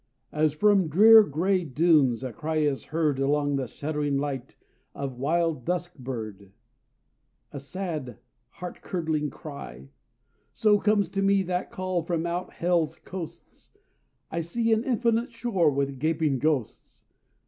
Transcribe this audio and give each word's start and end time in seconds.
As 0.31 0.51
from 0.51 0.87
drear 0.87 1.21
gray 1.21 1.63
dunes 1.63 2.23
A 2.23 2.33
cry 2.33 2.55
is 2.55 2.85
heard 2.85 3.19
along 3.19 3.55
the 3.57 3.67
shuddering 3.67 4.17
light, 4.17 4.55
Of 4.95 5.19
wild 5.19 5.63
dusk 5.63 5.95
bird, 5.95 6.51
a 7.51 7.59
sad, 7.59 8.17
heart 8.49 8.81
curdling 8.81 9.29
cry, 9.29 9.89
So 10.53 10.79
comes 10.79 11.07
to 11.09 11.21
me 11.21 11.43
that 11.43 11.69
call 11.69 12.01
from 12.01 12.25
out 12.25 12.51
hell's 12.53 12.95
coasts; 12.97 13.77
I 14.31 14.41
see 14.41 14.73
an 14.73 14.83
infinite 14.85 15.31
shore 15.31 15.69
with 15.69 15.99
gaping 15.99 16.39
ghosts! 16.39 17.03